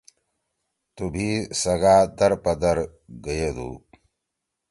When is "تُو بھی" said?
0.95-1.27